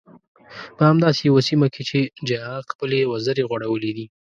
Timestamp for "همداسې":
0.89-1.21